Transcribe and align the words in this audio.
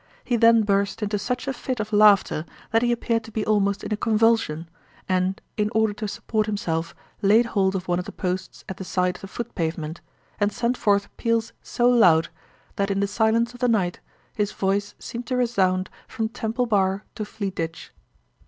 He 0.23 0.35
then 0.35 0.63
burst 0.63 1.03
into 1.03 1.19
such 1.19 1.47
a 1.47 1.53
fit 1.53 1.79
of 1.79 1.93
laughter, 1.93 2.43
that 2.71 2.81
he 2.81 2.91
appeared 2.91 3.23
to 3.25 3.31
be 3.31 3.45
almost 3.45 3.83
in 3.83 3.93
a 3.93 3.95
convulsion; 3.95 4.67
and, 5.07 5.39
in 5.57 5.69
order 5.75 5.93
to 5.93 6.07
support 6.07 6.47
himself, 6.47 6.95
laid 7.21 7.45
hold 7.45 7.75
of 7.75 7.87
one 7.87 7.99
of 7.99 8.05
the 8.05 8.11
posts 8.11 8.63
at 8.67 8.77
the 8.77 8.83
side 8.83 9.17
of 9.17 9.21
the 9.21 9.27
foot 9.27 9.53
pavement, 9.53 10.01
and 10.39 10.51
sent 10.51 10.75
forth 10.75 11.15
peals 11.17 11.53
so 11.61 11.87
loud, 11.87 12.29
that 12.77 12.89
in 12.89 12.99
the 12.99 13.05
silence 13.05 13.53
of 13.53 13.59
the 13.59 13.67
night 13.69 13.99
his 14.33 14.51
voice 14.53 14.95
seemed 14.97 15.27
to 15.27 15.37
resound 15.37 15.87
from 16.07 16.29
Temple 16.29 16.65
bar 16.65 17.03
to 17.13 17.23
Fleet 17.23 17.53
ditch. 17.53 17.91